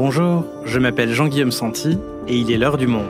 Bonjour, 0.00 0.44
je 0.64 0.78
m'appelle 0.78 1.12
Jean-Guillaume 1.12 1.50
Santi 1.50 1.98
et 2.28 2.38
il 2.38 2.52
est 2.52 2.56
l'heure 2.56 2.78
du 2.78 2.86
monde. 2.86 3.04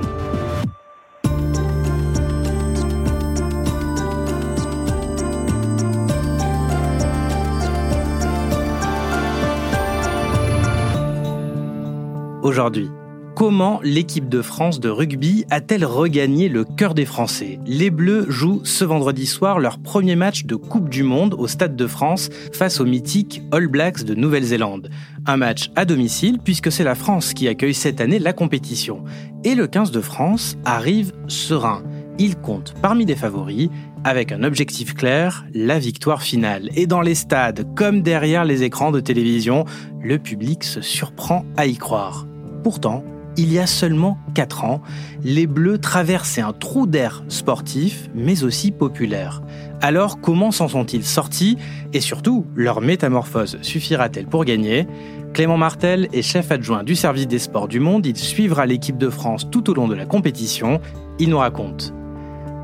Aujourd'hui, 12.43 12.91
Comment 13.39 13.79
l'équipe 13.85 14.29
de 14.29 14.43
France 14.43 14.81
de 14.81 14.89
rugby 14.89 15.45
a-t-elle 15.49 15.85
regagné 15.85 16.49
le 16.49 16.65
cœur 16.65 16.93
des 16.93 17.05
Français? 17.05 17.61
Les 17.67 17.89
Bleus 17.89 18.29
jouent 18.29 18.63
ce 18.65 18.85
vendredi 18.85 19.27
soir 19.27 19.61
leur 19.61 19.79
premier 19.79 20.17
match 20.17 20.45
de 20.45 20.57
Coupe 20.57 20.89
du 20.89 21.05
Monde 21.05 21.37
au 21.39 21.47
Stade 21.47 21.77
de 21.77 21.87
France 21.87 22.31
face 22.53 22.81
aux 22.81 22.85
mythiques 22.85 23.43
All 23.53 23.69
Blacks 23.69 24.03
de 24.03 24.17
Nouvelle-Zélande. 24.17 24.91
Un 25.25 25.37
match 25.37 25.71
à 25.77 25.85
domicile 25.85 26.41
puisque 26.43 26.73
c'est 26.73 26.83
la 26.83 26.97
France 26.97 27.33
qui 27.33 27.47
accueille 27.47 27.75
cette 27.75 28.01
année 28.01 28.19
la 28.19 28.33
compétition. 28.33 29.05
Et 29.45 29.55
le 29.55 29.69
15 29.69 29.93
de 29.93 30.01
France 30.01 30.59
arrive 30.65 31.13
serein. 31.29 31.85
Il 32.19 32.35
compte 32.35 32.75
parmi 32.83 33.05
les 33.05 33.15
favoris 33.15 33.71
avec 34.03 34.33
un 34.33 34.43
objectif 34.43 34.95
clair, 34.95 35.47
la 35.55 35.79
victoire 35.79 36.23
finale. 36.23 36.71
Et 36.75 36.89
dans 36.89 37.03
les 37.03 37.15
stades, 37.15 37.73
comme 37.77 38.03
derrière 38.03 38.45
les 38.45 38.65
écrans 38.65 38.91
de 38.91 38.99
télévision, 38.99 39.65
le 40.03 40.19
public 40.19 40.65
se 40.65 40.81
surprend 40.81 41.45
à 41.57 41.67
y 41.67 41.77
croire. 41.77 42.27
Pourtant, 42.65 43.05
il 43.39 43.53
y 43.53 43.59
a 43.61 43.67
seulement 43.67 44.19
4 44.35 44.65
ans, 44.65 44.83
les 45.23 45.47
Bleus 45.47 45.79
traversaient 45.79 46.43
un 46.43 46.53
trou 46.53 46.87
d'air 46.87 47.23
sportif, 47.29 48.11
mais 48.15 48.43
aussi 48.43 48.73
populaire. 48.73 49.43
Alors 49.81 50.21
comment 50.21 50.51
s'en 50.51 50.67
sont-ils 50.67 51.05
sortis? 51.05 51.57
Et 51.93 52.01
surtout, 52.01 52.45
leur 52.57 52.81
métamorphose 52.81 53.59
suffira-t-elle 53.63 54.27
pour 54.27 54.45
gagner? 54.45 54.89
Clément 55.33 55.57
Martel 55.57 56.09
est 56.13 56.23
chef 56.23 56.51
adjoint 56.51 56.83
du 56.83 56.97
service 56.97 57.29
des 57.29 57.39
sports 57.39 57.69
du 57.69 57.79
monde. 57.79 58.05
Il 58.07 58.17
suivra 58.17 58.67
l'équipe 58.67 58.99
de 58.99 59.09
France 59.09 59.49
tout 59.51 59.71
au 59.71 59.75
long 59.75 59.87
de 59.87 59.95
la 59.95 60.05
compétition. 60.05 60.81
Il 61.21 61.31
nous 61.31 61.39
raconte 61.39 61.95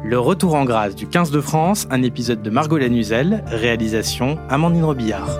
le 0.04 0.18
retour 0.18 0.54
en 0.54 0.66
grâce 0.66 0.94
du 0.94 1.06
15 1.06 1.30
de 1.30 1.40
France, 1.40 1.86
un 1.90 2.02
épisode 2.02 2.42
de 2.42 2.50
Margot 2.50 2.76
Lanuzel, 2.76 3.42
réalisation 3.46 4.36
Amandine 4.50 4.84
Robillard. 4.84 5.38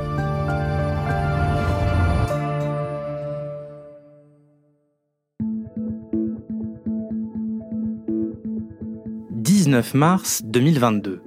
19 9.74 9.94
mars 9.94 10.42
2022. 10.44 11.20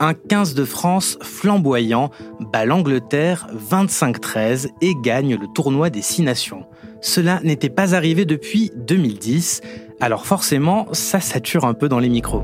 Un 0.00 0.14
15 0.14 0.54
de 0.54 0.64
France 0.64 1.18
flamboyant 1.20 2.10
bat 2.40 2.64
l'Angleterre 2.64 3.46
25-13 3.70 4.68
et 4.80 4.94
gagne 5.02 5.36
le 5.36 5.46
tournoi 5.54 5.90
des 5.90 6.00
Six 6.00 6.22
Nations. 6.22 6.64
Cela 7.02 7.40
n'était 7.44 7.68
pas 7.68 7.94
arrivé 7.94 8.24
depuis 8.24 8.72
2010, 8.74 9.60
alors 10.00 10.24
forcément, 10.24 10.86
ça 10.92 11.20
sature 11.20 11.66
un 11.66 11.74
peu 11.74 11.90
dans 11.90 11.98
les 11.98 12.08
micros. 12.08 12.42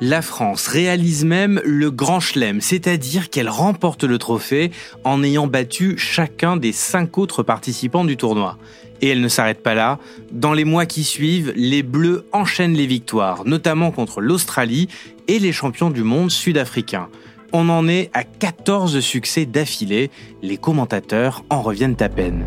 La 0.00 0.22
France 0.22 0.68
réalise 0.68 1.24
même 1.24 1.60
le 1.64 1.90
grand 1.90 2.20
chelem, 2.20 2.60
c'est-à-dire 2.60 3.30
qu'elle 3.30 3.48
remporte 3.48 4.04
le 4.04 4.18
trophée 4.18 4.70
en 5.04 5.22
ayant 5.22 5.46
battu 5.46 5.98
chacun 5.98 6.56
des 6.56 6.72
cinq 6.72 7.18
autres 7.18 7.42
participants 7.42 8.04
du 8.04 8.16
tournoi. 8.16 8.58
Et 9.00 9.08
elle 9.08 9.20
ne 9.20 9.28
s'arrête 9.28 9.62
pas 9.62 9.74
là. 9.74 9.98
Dans 10.32 10.52
les 10.52 10.64
mois 10.64 10.86
qui 10.86 11.04
suivent, 11.04 11.52
les 11.56 11.82
Bleus 11.82 12.26
enchaînent 12.32 12.74
les 12.74 12.86
victoires, 12.86 13.44
notamment 13.44 13.90
contre 13.90 14.20
l'Australie 14.20 14.88
et 15.28 15.38
les 15.38 15.52
champions 15.52 15.90
du 15.90 16.02
monde 16.02 16.30
sud-africains. 16.30 17.08
On 17.52 17.68
en 17.68 17.88
est 17.88 18.10
à 18.12 18.24
14 18.24 19.00
succès 19.00 19.46
d'affilée. 19.46 20.10
Les 20.42 20.58
commentateurs 20.58 21.44
en 21.48 21.62
reviennent 21.62 21.96
à 22.00 22.08
peine. 22.08 22.46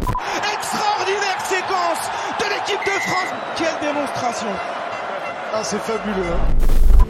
Extraordinaire 0.54 1.42
séquence 1.44 2.10
de 2.40 2.46
l'équipe 2.46 2.86
de 2.86 3.00
France 3.00 3.34
Quelle 3.58 3.90
démonstration 3.90 4.48
Ah, 5.54 5.64
c'est 5.64 5.80
fabuleux 5.80 6.34
hein. 6.34 7.01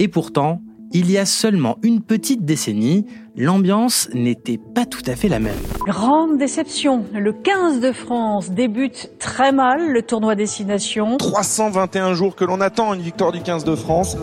Et 0.00 0.08
pourtant, 0.08 0.62
il 0.92 1.10
y 1.10 1.18
a 1.18 1.26
seulement 1.26 1.76
une 1.82 2.00
petite 2.00 2.46
décennie, 2.46 3.04
l'ambiance 3.36 4.08
n'était 4.14 4.56
pas 4.56 4.86
tout 4.86 5.02
à 5.06 5.14
fait 5.14 5.28
la 5.28 5.38
même. 5.38 5.58
Grande 5.86 6.38
déception. 6.38 7.04
Le 7.12 7.34
15 7.34 7.80
de 7.80 7.92
France 7.92 8.50
débute 8.50 9.10
très 9.18 9.52
mal 9.52 9.92
le 9.92 10.00
tournoi 10.00 10.34
Destination. 10.36 11.18
321 11.18 12.14
jours 12.14 12.34
que 12.34 12.46
l'on 12.46 12.62
attend 12.62 12.94
une 12.94 13.02
victoire 13.02 13.30
du 13.30 13.42
15 13.42 13.64
de 13.64 13.76
France. 13.76 14.16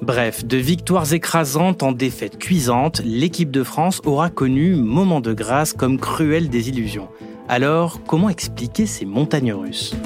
Bref, 0.00 0.44
de 0.44 0.56
victoires 0.56 1.12
écrasantes 1.12 1.82
en 1.82 1.90
défaites 1.90 2.38
cuisantes, 2.38 3.02
l'équipe 3.04 3.50
de 3.50 3.64
France 3.64 4.00
aura 4.04 4.30
connu 4.30 4.76
moments 4.76 5.20
de 5.20 5.32
grâce 5.32 5.72
comme 5.72 5.98
cruelle 5.98 6.48
désillusion. 6.48 7.08
Alors, 7.48 8.00
comment 8.06 8.28
expliquer 8.28 8.86
ces 8.86 9.06
montagnes 9.06 9.52
russes? 9.52 9.96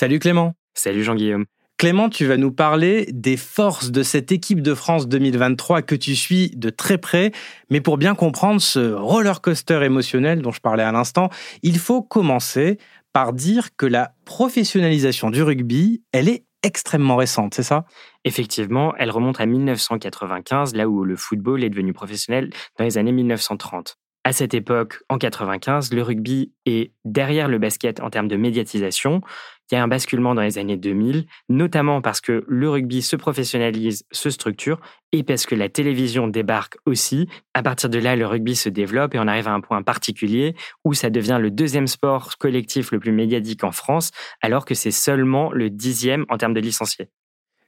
Salut 0.00 0.20
Clément. 0.20 0.54
Salut 0.74 1.02
Jean-Guillaume. 1.02 1.46
Clément, 1.76 2.08
tu 2.08 2.24
vas 2.24 2.36
nous 2.36 2.52
parler 2.52 3.08
des 3.10 3.36
forces 3.36 3.90
de 3.90 4.04
cette 4.04 4.30
équipe 4.30 4.62
de 4.62 4.72
France 4.72 5.08
2023 5.08 5.82
que 5.82 5.96
tu 5.96 6.14
suis 6.14 6.50
de 6.50 6.70
très 6.70 6.98
près. 6.98 7.32
Mais 7.68 7.80
pour 7.80 7.98
bien 7.98 8.14
comprendre 8.14 8.60
ce 8.60 8.92
roller 8.92 9.40
coaster 9.40 9.82
émotionnel 9.82 10.40
dont 10.40 10.52
je 10.52 10.60
parlais 10.60 10.84
à 10.84 10.92
l'instant, 10.92 11.30
il 11.64 11.80
faut 11.80 12.00
commencer 12.00 12.78
par 13.12 13.32
dire 13.32 13.70
que 13.76 13.86
la 13.86 14.12
professionnalisation 14.24 15.30
du 15.30 15.42
rugby, 15.42 16.04
elle 16.12 16.28
est 16.28 16.44
extrêmement 16.62 17.16
récente, 17.16 17.54
c'est 17.54 17.64
ça? 17.64 17.84
Effectivement, 18.24 18.94
elle 18.98 19.10
remonte 19.10 19.40
à 19.40 19.46
1995, 19.46 20.76
là 20.76 20.88
où 20.88 21.02
le 21.02 21.16
football 21.16 21.64
est 21.64 21.70
devenu 21.70 21.92
professionnel 21.92 22.50
dans 22.78 22.84
les 22.84 22.98
années 22.98 23.10
1930. 23.10 23.98
À 24.28 24.32
cette 24.32 24.52
époque, 24.52 24.98
en 25.08 25.16
95, 25.16 25.92
le 25.92 26.02
rugby 26.02 26.52
est 26.66 26.92
derrière 27.06 27.48
le 27.48 27.58
basket 27.58 28.00
en 28.00 28.10
termes 28.10 28.28
de 28.28 28.36
médiatisation. 28.36 29.22
Il 29.70 29.74
y 29.74 29.78
a 29.78 29.82
un 29.82 29.88
basculement 29.88 30.34
dans 30.34 30.42
les 30.42 30.58
années 30.58 30.76
2000, 30.76 31.26
notamment 31.48 32.00
parce 32.00 32.20
que 32.20 32.44
le 32.48 32.70
rugby 32.70 33.02
se 33.02 33.16
professionnalise, 33.16 34.04
se 34.10 34.30
structure, 34.30 34.80
et 35.12 35.22
parce 35.22 35.46
que 35.46 35.54
la 35.54 35.68
télévision 35.68 36.28
débarque 36.28 36.76
aussi. 36.86 37.28
À 37.54 37.62
partir 37.62 37.88
de 37.88 37.98
là, 37.98 38.16
le 38.16 38.26
rugby 38.26 38.56
se 38.56 38.68
développe 38.68 39.14
et 39.14 39.18
on 39.18 39.26
arrive 39.26 39.48
à 39.48 39.52
un 39.52 39.60
point 39.60 39.82
particulier 39.82 40.54
où 40.84 40.94
ça 40.94 41.10
devient 41.10 41.38
le 41.40 41.50
deuxième 41.50 41.86
sport 41.86 42.36
collectif 42.38 42.92
le 42.92 42.98
plus 42.98 43.12
médiatique 43.12 43.64
en 43.64 43.72
France, 43.72 44.10
alors 44.40 44.64
que 44.64 44.74
c'est 44.74 44.90
seulement 44.90 45.52
le 45.52 45.70
dixième 45.70 46.24
en 46.28 46.38
termes 46.38 46.54
de 46.54 46.60
licenciés. 46.60 47.08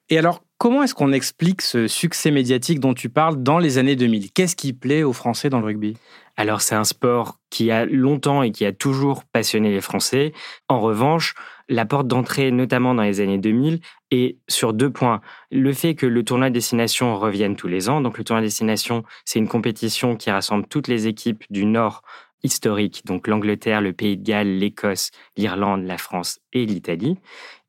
Et 0.09 0.19
alors, 0.19 0.43
comment 0.60 0.82
est-ce 0.82 0.94
qu'on 0.94 1.12
explique 1.12 1.62
ce 1.62 1.88
succès 1.88 2.31
médiatique 2.31 2.81
dont 2.81 2.93
tu 2.93 3.09
parles 3.09 3.43
dans 3.43 3.59
les 3.59 3.78
années 3.78 3.97
2000 3.97 4.31
Qu'est-ce 4.31 4.54
qui 4.54 4.75
plaît 4.75 5.03
aux 5.03 5.15
Français 5.15 5.48
dans 5.48 5.59
le 5.59 5.65
rugby? 5.65 5.97
Alors, 6.37 6.60
c'est 6.60 6.75
un 6.75 6.84
sport 6.84 7.38
qui 7.48 7.71
a 7.71 7.87
longtemps 7.87 8.43
et 8.43 8.53
qui 8.53 8.66
a 8.66 8.72
toujours 8.72 9.25
passionné 9.25 9.71
les 9.71 9.81
Français. 9.81 10.34
En 10.69 10.81
revanche, 10.81 11.34
la 11.71 11.87
porte 11.87 12.09
d'entrée, 12.09 12.50
notamment 12.50 12.94
dans 12.94 13.03
les 13.03 13.21
années 13.21 13.38
2000, 13.38 13.81
est 14.10 14.37
sur 14.48 14.75
deux 14.75 14.91
points. 14.91 15.22
Le 15.50 15.72
fait 15.72 15.94
que 15.94 16.06
le 16.06 16.22
tournoi 16.25 16.50
destination 16.50 17.19
revienne 17.19 17.56
tous 17.56 17.69
les 17.69 17.88
ans. 17.88 18.03
Donc, 18.03 18.19
le 18.19 18.25
tournoi 18.25 18.42
destination, 18.42 19.03
c'est 19.25 19.38
une 19.38 19.48
compétition 19.48 20.15
qui 20.15 20.31
rassemble 20.31 20.66
toutes 20.66 20.88
les 20.88 21.06
équipes 21.06 21.42
du 21.48 21.65
Nord 21.65 22.03
historique, 22.42 23.04
donc 23.04 23.27
l'Angleterre, 23.27 23.81
le 23.81 23.92
Pays 23.92 24.16
de 24.16 24.25
Galles, 24.25 24.59
l'Écosse, 24.59 25.10
l'Irlande, 25.37 25.84
la 25.84 25.98
France 25.98 26.41
et 26.53 26.65
l'Italie. 26.65 27.19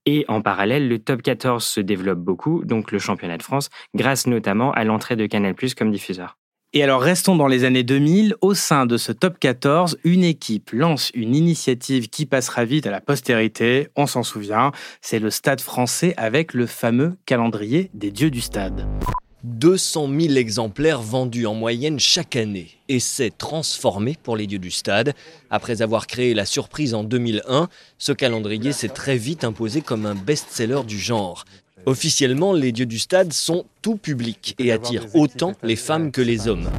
Et 0.06 0.26
en 0.28 0.42
parallèle, 0.42 0.88
le 0.88 1.00
top 1.00 1.22
14 1.22 1.64
se 1.64 1.80
développe 1.80 2.20
beaucoup, 2.20 2.66
donc 2.66 2.92
le 2.92 3.00
championnat 3.00 3.38
de 3.38 3.44
France, 3.44 3.70
grâce 3.96 4.26
notamment 4.26 4.72
à 4.72 4.84
l'entrée 4.84 5.16
de 5.16 5.26
Canal⁇ 5.28 5.54
comme 5.76 5.92
diffuseur. 5.92 6.38
Et 6.74 6.84
alors 6.84 7.02
restons 7.02 7.36
dans 7.36 7.48
les 7.48 7.66
années 7.66 7.84
2000, 7.84 8.36
au 8.40 8.54
sein 8.54 8.86
de 8.86 8.96
ce 8.96 9.12
top 9.12 9.38
14, 9.40 9.98
une 10.06 10.24
équipe 10.24 10.72
lance 10.72 11.12
une 11.14 11.36
initiative 11.36 12.10
qui 12.10 12.26
passera 12.26 12.64
vite 12.64 12.88
à 12.88 12.92
la 12.92 13.02
postérité, 13.02 13.90
on 13.98 14.08
s'en 14.08 14.24
souvient, 14.24 14.72
c'est 15.02 15.20
le 15.20 15.32
Stade 15.32 15.60
français 15.60 16.14
avec 16.16 16.54
le 16.54 16.66
fameux 16.66 17.18
calendrier 17.26 17.92
des 17.94 18.10
dieux 18.10 18.32
du 18.32 18.40
stade. 18.40 18.88
200 19.44 20.08
000 20.20 20.36
exemplaires 20.36 21.02
vendus 21.02 21.48
en 21.48 21.56
moyenne 21.56 22.00
chaque 22.00 22.36
année. 22.36 22.70
Et 22.90 23.00
c'est 23.00 23.36
transformé 23.36 24.16
pour 24.22 24.38
les 24.38 24.46
dieux 24.46 24.60
du 24.60 24.70
stade. 24.70 25.14
Après 25.50 25.82
avoir 25.82 26.06
créé 26.06 26.34
la 26.34 26.46
surprise 26.46 26.94
en 26.94 27.04
2001, 27.04 27.68
ce 27.98 28.12
calendrier 28.12 28.72
s'est 28.72 28.90
très 28.90 29.18
vite 29.18 29.44
imposé 29.44 29.82
comme 29.82 30.06
un 30.06 30.16
best-seller 30.16 30.84
du 30.86 31.00
genre. 31.00 31.46
Officiellement, 31.88 32.54
les 32.54 32.72
dieux 32.72 32.86
du 32.86 33.00
stade 33.00 33.34
sont 33.34 33.66
tout 33.82 33.96
public 33.96 34.56
et 34.60 34.72
attirent 34.72 35.08
autant 35.16 35.54
les 35.64 35.76
femmes 35.76 36.12
que 36.12 36.22
les 36.22 36.48
hommes. 36.48 36.70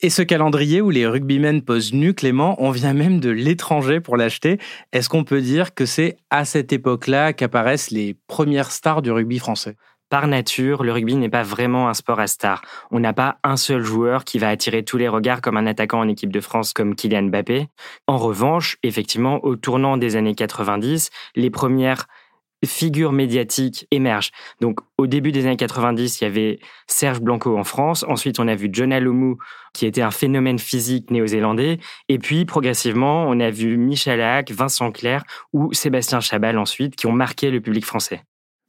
Et 0.00 0.10
ce 0.10 0.22
calendrier 0.22 0.80
où 0.80 0.90
les 0.90 1.08
rugbymen 1.08 1.62
posent 1.62 1.92
nus, 1.92 2.14
Clément, 2.14 2.54
on 2.62 2.70
vient 2.70 2.92
même 2.92 3.18
de 3.18 3.30
l'étranger 3.30 3.98
pour 3.98 4.16
l'acheter. 4.16 4.58
Est-ce 4.92 5.08
qu'on 5.08 5.24
peut 5.24 5.40
dire 5.40 5.74
que 5.74 5.86
c'est 5.86 6.18
à 6.30 6.44
cette 6.44 6.72
époque-là 6.72 7.32
qu'apparaissent 7.32 7.90
les 7.90 8.14
premières 8.28 8.70
stars 8.70 9.02
du 9.02 9.10
rugby 9.10 9.40
français? 9.40 9.74
Par 10.08 10.26
nature, 10.26 10.84
le 10.84 10.92
rugby 10.92 11.16
n'est 11.16 11.28
pas 11.28 11.42
vraiment 11.42 11.88
un 11.88 11.94
sport 11.94 12.20
à 12.20 12.26
star. 12.26 12.62
On 12.90 13.00
n'a 13.00 13.12
pas 13.12 13.38
un 13.44 13.56
seul 13.56 13.82
joueur 13.82 14.24
qui 14.24 14.38
va 14.38 14.48
attirer 14.48 14.82
tous 14.82 14.96
les 14.96 15.08
regards 15.08 15.40
comme 15.40 15.56
un 15.56 15.66
attaquant 15.66 16.00
en 16.00 16.08
équipe 16.08 16.32
de 16.32 16.40
France 16.40 16.72
comme 16.72 16.94
Kylian 16.94 17.24
Mbappé. 17.24 17.68
En 18.06 18.16
revanche, 18.16 18.78
effectivement, 18.82 19.44
au 19.44 19.56
tournant 19.56 19.96
des 19.96 20.16
années 20.16 20.34
90, 20.34 21.10
les 21.36 21.50
premières 21.50 22.06
figures 22.64 23.12
médiatiques 23.12 23.86
émergent. 23.90 24.30
Donc, 24.60 24.80
au 24.96 25.06
début 25.06 25.30
des 25.30 25.46
années 25.46 25.56
90, 25.56 26.20
il 26.20 26.24
y 26.24 26.26
avait 26.26 26.58
Serge 26.86 27.20
Blanco 27.20 27.56
en 27.56 27.64
France. 27.64 28.04
Ensuite, 28.08 28.40
on 28.40 28.48
a 28.48 28.54
vu 28.54 28.68
John 28.72 28.92
Alomou, 28.92 29.38
qui 29.74 29.86
était 29.86 30.02
un 30.02 30.10
phénomène 30.10 30.58
physique 30.58 31.10
néo-zélandais. 31.10 31.78
Et 32.08 32.18
puis, 32.18 32.44
progressivement, 32.46 33.26
on 33.28 33.38
a 33.40 33.50
vu 33.50 33.76
Michel 33.76 34.20
Hack, 34.20 34.50
Vincent 34.50 34.90
Clerc 34.90 35.22
ou 35.52 35.72
Sébastien 35.72 36.20
Chabal 36.20 36.58
ensuite, 36.58 36.96
qui 36.96 37.06
ont 37.06 37.12
marqué 37.12 37.50
le 37.50 37.60
public 37.60 37.84
français. 37.84 38.22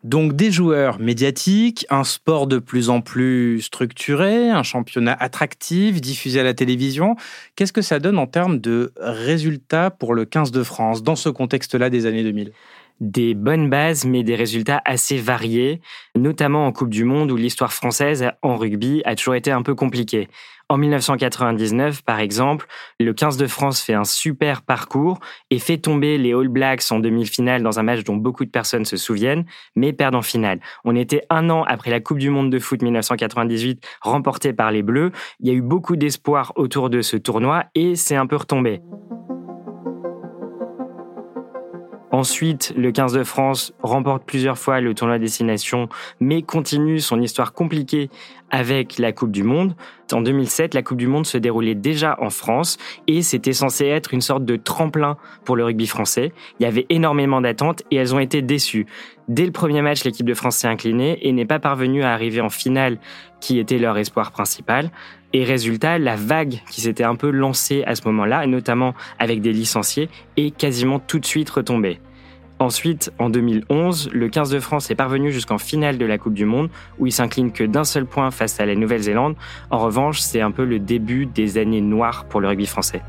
Donc 0.04 0.34
des 0.34 0.50
joueurs 0.50 0.98
médiatiques, 1.00 1.86
un 1.90 2.06
sport 2.06 2.48
de 2.48 2.58
plus 2.58 2.90
en 2.90 3.02
plus 3.02 3.62
structuré, 3.62 4.50
un 4.50 4.64
championnat 4.64 5.18
attractif, 5.20 6.00
diffusé 6.00 6.40
à 6.40 6.44
la 6.44 6.54
télévision. 6.54 7.18
Qu'est-ce 7.58 7.74
que 7.74 7.82
ça 7.82 8.00
donne 8.00 8.18
en 8.18 8.26
termes 8.26 8.60
de 8.60 8.94
résultats 8.98 9.90
pour 9.92 10.14
le 10.14 10.24
15 10.24 10.52
de 10.52 10.64
France 10.64 11.04
dans 11.04 11.18
ce 11.18 11.28
contexte-là 11.28 11.90
des 11.90 12.06
années 12.06 12.24
2000 12.24 12.54
des 13.00 13.34
bonnes 13.34 13.70
bases, 13.70 14.06
mais 14.06 14.24
des 14.24 14.36
résultats 14.36 14.82
assez 14.84 15.18
variés, 15.18 15.80
notamment 16.18 16.68
en 16.68 16.74
Coupe 16.74 16.90
du 16.90 17.06
Monde 17.06 17.32
où 17.32 17.38
l'histoire 17.38 17.72
française 17.72 18.26
en 18.42 18.58
rugby 18.58 19.02
a 19.06 19.16
toujours 19.16 19.36
été 19.36 19.52
un 19.52 19.62
peu 19.62 19.74
compliquée. 19.74 20.28
En 20.72 20.78
1999, 20.78 22.04
par 22.04 22.20
exemple, 22.20 22.68
le 23.00 23.12
15 23.12 23.38
de 23.38 23.48
France 23.48 23.82
fait 23.82 23.96
un 23.96 24.04
super 24.04 24.62
parcours 24.62 25.20
et 25.50 25.58
fait 25.58 25.80
tomber 25.80 26.20
les 26.20 26.32
All 26.32 26.48
Blacks 26.48 26.92
en 26.92 27.00
demi-finale 27.00 27.64
dans 27.64 27.80
un 27.80 27.84
match 27.84 28.04
dont 28.04 28.16
beaucoup 28.16 28.46
de 28.46 28.52
personnes 28.52 28.86
se 28.86 28.96
souviennent, 28.96 29.46
mais 29.76 29.94
perdent 29.94 30.14
en 30.14 30.22
finale. 30.22 30.60
On 30.86 30.96
était 30.96 31.24
un 31.32 31.50
an 31.50 31.64
après 31.64 31.90
la 31.90 32.00
Coupe 32.02 32.20
du 32.20 32.30
Monde 32.30 32.52
de 32.52 32.60
foot 32.60 32.84
1998 32.84 33.84
remportée 34.02 34.54
par 34.54 34.72
les 34.72 34.84
Bleus. 34.84 35.12
Il 35.40 35.48
y 35.48 35.50
a 35.50 35.56
eu 35.56 35.62
beaucoup 35.62 35.96
d'espoir 35.96 36.54
autour 36.56 36.92
de 36.92 37.02
ce 37.02 37.18
tournoi 37.18 37.66
et 37.74 37.96
c'est 37.96 38.16
un 38.16 38.28
peu 38.28 38.36
retombé. 38.36 38.80
Ensuite, 42.20 42.74
le 42.76 42.92
15 42.92 43.14
de 43.14 43.24
France 43.24 43.72
remporte 43.82 44.26
plusieurs 44.26 44.58
fois 44.58 44.82
le 44.82 44.94
tournoi 44.94 45.20
destination, 45.20 45.88
mais 46.20 46.42
continue 46.42 47.00
son 47.00 47.22
histoire 47.22 47.54
compliquée 47.54 48.10
avec 48.52 48.98
la 48.98 49.14
Coupe 49.14 49.32
du 49.32 49.44
Monde. 49.44 49.74
En 50.12 50.20
2007, 50.20 50.74
la 50.74 50.84
Coupe 50.84 50.98
du 50.98 51.08
Monde 51.08 51.26
se 51.26 51.38
déroulait 51.38 51.76
déjà 51.76 52.18
en 52.20 52.30
France 52.30 52.78
et 53.08 53.22
c'était 53.22 53.54
censé 53.54 53.86
être 53.86 54.14
une 54.14 54.20
sorte 54.20 54.44
de 54.44 54.58
tremplin 54.58 55.16
pour 55.46 55.56
le 55.56 55.64
rugby 55.64 55.88
français. 55.88 56.34
Il 56.60 56.64
y 56.64 56.66
avait 56.66 56.86
énormément 56.90 57.40
d'attentes 57.40 57.84
et 57.90 57.96
elles 57.96 58.14
ont 58.14 58.20
été 58.20 58.42
déçues. 58.42 58.86
Dès 59.30 59.46
le 59.46 59.54
premier 59.54 59.82
match, 59.82 60.04
l'équipe 60.04 60.28
de 60.28 60.34
France 60.34 60.58
s'est 60.58 60.68
inclinée 60.68 61.26
et 61.26 61.32
n'est 61.32 61.46
pas 61.46 61.60
parvenue 61.60 62.04
à 62.04 62.12
arriver 62.12 62.42
en 62.42 62.50
finale, 62.50 62.98
qui 63.40 63.60
était 63.60 63.78
leur 63.78 63.98
espoir 63.98 64.34
principal. 64.34 64.92
Et 65.32 65.46
résultat, 65.46 66.00
la 66.00 66.18
vague 66.18 66.60
qui 66.70 66.82
s'était 66.82 67.06
un 67.06 67.16
peu 67.16 67.30
lancée 67.30 67.82
à 67.86 67.96
ce 67.96 68.02
moment-là, 68.08 68.46
notamment 68.46 68.94
avec 69.20 69.40
des 69.40 69.54
licenciés, 69.54 70.10
est 70.36 70.54
quasiment 70.54 71.00
tout 71.00 71.20
de 71.20 71.26
suite 71.26 71.50
retombée. 71.50 72.02
Ensuite, 72.60 73.14
en 73.20 73.30
2011, 73.30 74.10
le 74.12 74.28
15 74.28 74.50
de 74.50 74.60
France 74.60 74.92
est 74.92 74.96
parvenu 74.96 75.32
jusqu'en 75.32 75.58
finale 75.58 75.98
de 75.98 76.06
la 76.06 76.18
Coupe 76.18 76.34
du 76.34 76.44
Monde, 76.44 76.70
où 76.98 77.08
il 77.08 77.14
s'incline 77.14 77.54
que 77.54 77.64
d'un 77.64 77.86
seul 77.86 78.06
point 78.06 78.32
face 78.32 78.60
à 78.60 78.66
la 78.66 78.76
Nouvelle-Zélande. 78.76 79.36
En 79.70 79.80
revanche, 79.80 80.20
c'est 80.20 80.42
un 80.42 80.52
peu 80.52 80.66
le 80.66 80.78
début 80.78 81.26
des 81.26 81.58
années 81.58 81.80
noires 81.80 82.26
pour 82.26 82.42
le 82.42 82.50
rugby 82.50 82.66
français. 82.66 83.02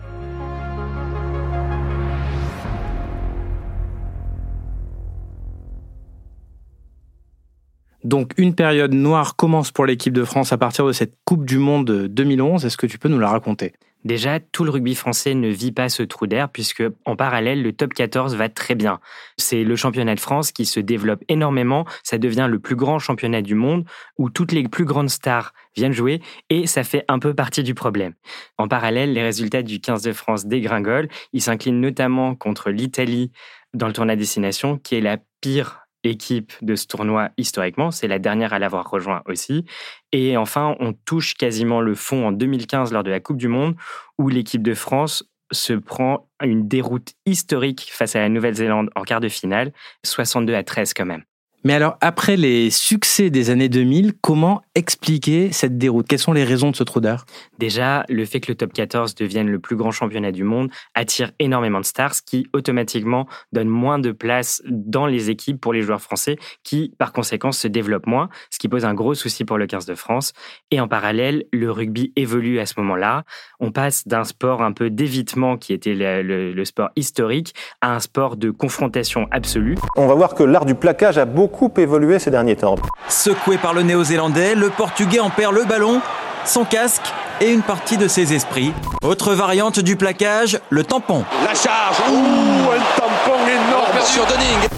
Donc 8.04 8.32
une 8.38 8.54
période 8.54 8.94
noire 8.94 9.34
commence 9.36 9.72
pour 9.72 9.84
l'équipe 9.84 10.14
de 10.14 10.24
France 10.24 10.52
à 10.52 10.58
partir 10.58 10.86
de 10.86 10.92
cette 10.92 11.18
Coupe 11.24 11.44
du 11.44 11.58
Monde 11.58 12.06
2011. 12.08 12.64
Est-ce 12.64 12.76
que 12.76 12.86
tu 12.86 12.98
peux 12.98 13.08
nous 13.08 13.18
la 13.18 13.28
raconter? 13.28 13.72
Déjà, 14.04 14.40
tout 14.40 14.64
le 14.64 14.70
rugby 14.70 14.94
français 14.94 15.34
ne 15.34 15.48
vit 15.48 15.72
pas 15.72 15.88
ce 15.88 16.02
trou 16.02 16.26
d'air 16.26 16.48
puisque 16.48 16.82
en 17.04 17.16
parallèle, 17.16 17.62
le 17.62 17.72
top 17.72 17.92
14 17.92 18.34
va 18.34 18.48
très 18.48 18.74
bien. 18.74 19.00
C'est 19.36 19.62
le 19.62 19.76
championnat 19.76 20.14
de 20.14 20.20
France 20.20 20.52
qui 20.52 20.64
se 20.64 20.80
développe 20.80 21.22
énormément. 21.28 21.84
Ça 22.02 22.16
devient 22.16 22.48
le 22.50 22.58
plus 22.58 22.76
grand 22.76 22.98
championnat 22.98 23.42
du 23.42 23.54
monde 23.54 23.84
où 24.16 24.30
toutes 24.30 24.52
les 24.52 24.66
plus 24.68 24.86
grandes 24.86 25.10
stars 25.10 25.52
viennent 25.76 25.92
jouer 25.92 26.20
et 26.48 26.66
ça 26.66 26.82
fait 26.82 27.04
un 27.08 27.18
peu 27.18 27.34
partie 27.34 27.62
du 27.62 27.74
problème. 27.74 28.14
En 28.56 28.68
parallèle, 28.68 29.12
les 29.12 29.22
résultats 29.22 29.62
du 29.62 29.80
15 29.80 30.02
de 30.02 30.12
France 30.12 30.46
dégringolent. 30.46 31.08
Ils 31.32 31.42
s'inclinent 31.42 31.80
notamment 31.80 32.34
contre 32.34 32.70
l'Italie 32.70 33.32
dans 33.74 33.86
le 33.86 33.92
tournoi 33.92 34.16
destination 34.16 34.78
qui 34.78 34.96
est 34.96 35.00
la 35.00 35.18
pire 35.40 35.80
équipe 36.04 36.52
de 36.62 36.74
ce 36.74 36.86
tournoi 36.86 37.30
historiquement. 37.36 37.90
C'est 37.90 38.08
la 38.08 38.18
dernière 38.18 38.52
à 38.52 38.58
l'avoir 38.58 38.88
rejoint 38.88 39.22
aussi. 39.26 39.64
Et 40.12 40.36
enfin, 40.36 40.76
on 40.80 40.92
touche 40.92 41.34
quasiment 41.34 41.80
le 41.80 41.94
fond 41.94 42.26
en 42.26 42.32
2015 42.32 42.92
lors 42.92 43.02
de 43.02 43.10
la 43.10 43.20
Coupe 43.20 43.36
du 43.36 43.48
Monde, 43.48 43.76
où 44.18 44.28
l'équipe 44.28 44.62
de 44.62 44.74
France 44.74 45.24
se 45.52 45.72
prend 45.72 46.28
une 46.42 46.68
déroute 46.68 47.12
historique 47.26 47.90
face 47.92 48.16
à 48.16 48.20
la 48.20 48.28
Nouvelle-Zélande 48.28 48.90
en 48.94 49.02
quart 49.02 49.20
de 49.20 49.28
finale, 49.28 49.72
62 50.04 50.54
à 50.54 50.62
13 50.62 50.94
quand 50.94 51.06
même. 51.06 51.24
Mais 51.62 51.74
alors, 51.74 51.98
après 52.00 52.36
les 52.36 52.70
succès 52.70 53.28
des 53.28 53.50
années 53.50 53.68
2000, 53.68 54.14
comment 54.22 54.62
expliquer 54.74 55.52
cette 55.52 55.76
déroute? 55.76 56.08
Quelles 56.08 56.18
sont 56.18 56.32
les 56.32 56.44
raisons 56.44 56.70
de 56.70 56.76
ce 56.76 56.84
trou 56.84 57.00
d'air 57.00 57.26
Déjà, 57.58 58.06
le 58.08 58.24
fait 58.24 58.40
que 58.40 58.50
le 58.50 58.54
top 58.54 58.72
14 58.72 59.14
devienne 59.14 59.50
le 59.50 59.58
plus 59.58 59.76
grand 59.76 59.90
championnat 59.90 60.32
du 60.32 60.42
monde 60.42 60.70
attire 60.94 61.32
énormément 61.38 61.80
de 61.80 61.84
stars, 61.84 62.14
ce 62.14 62.22
qui 62.22 62.46
automatiquement 62.54 63.26
donne 63.52 63.68
moins 63.68 63.98
de 63.98 64.10
place 64.10 64.62
dans 64.64 65.04
les 65.04 65.28
équipes 65.28 65.60
pour 65.60 65.74
les 65.74 65.82
joueurs 65.82 66.00
français, 66.00 66.38
qui 66.64 66.94
par 66.96 67.12
conséquent 67.12 67.52
se 67.52 67.68
développent 67.68 68.06
moins, 68.06 68.30
ce 68.48 68.58
qui 68.58 68.68
pose 68.68 68.86
un 68.86 68.94
gros 68.94 69.14
souci 69.14 69.44
pour 69.44 69.58
le 69.58 69.66
15 69.66 69.84
de 69.84 69.94
France. 69.94 70.32
Et 70.70 70.80
en 70.80 70.88
parallèle, 70.88 71.44
le 71.52 71.70
rugby 71.70 72.14
évolue 72.16 72.58
à 72.58 72.64
ce 72.64 72.74
moment-là. 72.78 73.24
On 73.58 73.70
passe 73.70 74.08
d'un 74.08 74.24
sport 74.24 74.62
un 74.62 74.72
peu 74.72 74.88
d'évitement, 74.88 75.58
qui 75.58 75.74
était 75.74 75.94
le, 75.94 76.52
le 76.54 76.64
sport 76.64 76.88
historique, 76.96 77.54
à 77.82 77.94
un 77.94 78.00
sport 78.00 78.38
de 78.38 78.50
confrontation 78.50 79.28
absolue. 79.30 79.76
On 79.98 80.06
va 80.06 80.14
voir 80.14 80.34
que 80.34 80.42
l'art 80.42 80.64
du 80.64 80.74
plaquage 80.74 81.18
a 81.18 81.26
beaucoup 81.26 81.49
beaucoup 81.50 81.80
évolué 81.80 82.20
ces 82.20 82.30
derniers 82.30 82.54
temps. 82.54 82.76
Secoué 83.08 83.58
par 83.58 83.74
le 83.74 83.82
néo-zélandais, 83.82 84.54
le 84.54 84.70
portugais 84.70 85.18
en 85.18 85.30
perd 85.30 85.52
le 85.52 85.64
ballon, 85.64 86.00
son 86.44 86.64
casque 86.64 87.12
et 87.40 87.50
une 87.50 87.62
partie 87.62 87.96
de 87.96 88.06
ses 88.06 88.32
esprits. 88.32 88.72
Autre 89.02 89.34
variante 89.34 89.80
du 89.80 89.96
plaquage, 89.96 90.60
le 90.70 90.84
tampon. 90.84 91.24
La 91.44 91.54
charge, 91.54 91.98
ouh, 92.08 92.70
un 92.70 93.00
tampon 93.00 93.40
énorme 93.48 94.00
sur 94.04 94.24
Dunning. 94.26 94.68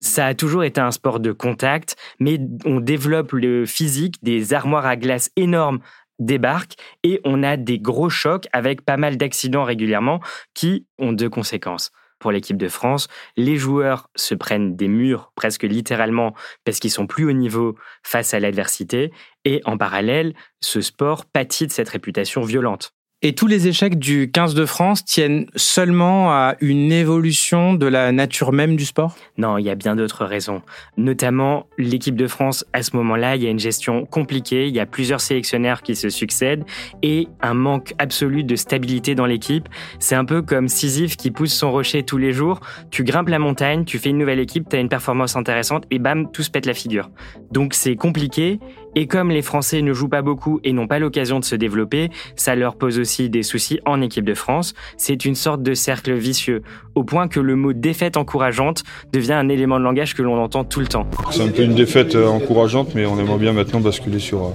Ça 0.00 0.26
a 0.26 0.34
toujours 0.34 0.64
été 0.64 0.80
un 0.80 0.92
sport 0.92 1.20
de 1.20 1.32
contact, 1.32 1.96
mais 2.20 2.38
on 2.64 2.80
développe 2.80 3.32
le 3.32 3.66
physique, 3.66 4.14
des 4.22 4.54
armoires 4.54 4.86
à 4.86 4.96
glace 4.96 5.30
énormes 5.36 5.80
débarquent 6.18 6.76
et 7.04 7.20
on 7.24 7.42
a 7.42 7.56
des 7.56 7.78
gros 7.78 8.08
chocs 8.08 8.48
avec 8.52 8.84
pas 8.84 8.96
mal 8.96 9.18
d'accidents 9.18 9.64
régulièrement 9.64 10.20
qui 10.54 10.86
ont 10.98 11.12
deux 11.12 11.28
conséquences 11.28 11.92
pour 12.18 12.32
l'équipe 12.32 12.56
de 12.56 12.68
France. 12.68 13.08
Les 13.36 13.56
joueurs 13.56 14.10
se 14.16 14.34
prennent 14.34 14.76
des 14.76 14.88
murs 14.88 15.32
presque 15.34 15.62
littéralement 15.62 16.34
parce 16.64 16.78
qu'ils 16.78 16.90
sont 16.90 17.06
plus 17.06 17.24
haut 17.24 17.32
niveau 17.32 17.76
face 18.02 18.34
à 18.34 18.40
l'adversité. 18.40 19.12
Et 19.44 19.60
en 19.64 19.78
parallèle, 19.78 20.34
ce 20.60 20.80
sport 20.80 21.24
pâtit 21.26 21.66
de 21.66 21.72
cette 21.72 21.88
réputation 21.88 22.42
violente. 22.42 22.97
Et 23.20 23.34
tous 23.34 23.48
les 23.48 23.66
échecs 23.66 23.98
du 23.98 24.30
15 24.30 24.54
de 24.54 24.64
France 24.64 25.04
tiennent 25.04 25.46
seulement 25.56 26.30
à 26.30 26.54
une 26.60 26.92
évolution 26.92 27.74
de 27.74 27.86
la 27.86 28.12
nature 28.12 28.52
même 28.52 28.76
du 28.76 28.84
sport? 28.84 29.16
Non, 29.36 29.58
il 29.58 29.64
y 29.64 29.70
a 29.70 29.74
bien 29.74 29.96
d'autres 29.96 30.24
raisons. 30.24 30.62
Notamment, 30.96 31.66
l'équipe 31.78 32.14
de 32.14 32.28
France, 32.28 32.64
à 32.72 32.84
ce 32.84 32.94
moment-là, 32.94 33.34
il 33.34 33.42
y 33.42 33.48
a 33.48 33.50
une 33.50 33.58
gestion 33.58 34.06
compliquée, 34.06 34.68
il 34.68 34.74
y 34.76 34.78
a 34.78 34.86
plusieurs 34.86 35.20
sélectionnaires 35.20 35.82
qui 35.82 35.96
se 35.96 36.10
succèdent 36.10 36.62
et 37.02 37.26
un 37.40 37.54
manque 37.54 37.92
absolu 37.98 38.44
de 38.44 38.54
stabilité 38.54 39.16
dans 39.16 39.26
l'équipe. 39.26 39.68
C'est 39.98 40.14
un 40.14 40.24
peu 40.24 40.40
comme 40.40 40.68
Sisyphe 40.68 41.16
qui 41.16 41.32
pousse 41.32 41.52
son 41.52 41.72
rocher 41.72 42.04
tous 42.04 42.18
les 42.18 42.32
jours. 42.32 42.60
Tu 42.92 43.02
grimpes 43.02 43.30
la 43.30 43.40
montagne, 43.40 43.84
tu 43.84 43.98
fais 43.98 44.10
une 44.10 44.18
nouvelle 44.18 44.38
équipe, 44.38 44.68
tu 44.68 44.76
as 44.76 44.78
une 44.78 44.88
performance 44.88 45.34
intéressante 45.34 45.86
et 45.90 45.98
bam, 45.98 46.30
tout 46.30 46.44
se 46.44 46.50
pète 46.52 46.66
la 46.66 46.74
figure. 46.74 47.10
Donc 47.50 47.74
c'est 47.74 47.96
compliqué 47.96 48.60
et 48.94 49.06
comme 49.06 49.30
les 49.30 49.42
Français 49.42 49.82
ne 49.82 49.92
jouent 49.92 50.08
pas 50.08 50.22
beaucoup 50.22 50.60
et 50.64 50.72
n'ont 50.72 50.86
pas 50.86 50.98
l'occasion 50.98 51.40
de 51.40 51.44
se 51.44 51.54
développer, 51.54 52.10
ça 52.36 52.54
leur 52.54 52.76
pose 52.76 52.98
aussi 52.98 53.30
des 53.30 53.42
soucis 53.42 53.80
en 53.86 54.00
équipe 54.00 54.24
de 54.24 54.34
France. 54.34 54.74
C'est 54.96 55.24
une 55.24 55.34
sorte 55.34 55.62
de 55.62 55.74
cercle 55.74 56.14
vicieux, 56.14 56.62
au 56.94 57.04
point 57.04 57.28
que 57.28 57.40
le 57.40 57.56
mot 57.56 57.72
défaite 57.72 58.16
encourageante 58.16 58.84
devient 59.12 59.34
un 59.34 59.48
élément 59.48 59.78
de 59.78 59.84
langage 59.84 60.14
que 60.14 60.22
l'on 60.22 60.38
entend 60.42 60.64
tout 60.64 60.80
le 60.80 60.86
temps. 60.86 61.06
C'est 61.30 61.42
un 61.42 61.48
peu 61.48 61.62
une 61.62 61.74
défaite 61.74 62.14
euh, 62.14 62.26
encourageante, 62.26 62.94
mais 62.94 63.06
on 63.06 63.18
aimerait 63.18 63.38
bien 63.38 63.52
maintenant 63.52 63.80
basculer 63.80 64.18
sur, 64.18 64.44
euh, 64.44 64.50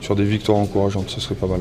sur 0.00 0.16
des 0.16 0.24
victoires 0.24 0.58
encourageantes, 0.58 1.10
ce 1.10 1.20
serait 1.20 1.34
pas 1.34 1.46
mal. 1.46 1.60